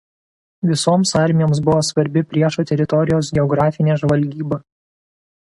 Visoms 0.69 1.11
armijoms 1.19 1.61
buvo 1.67 1.83
svarbi 1.91 2.25
priešo 2.31 2.67
teritorijos 2.71 3.31
geografinė 3.39 4.03
žvalgyba. 4.05 4.63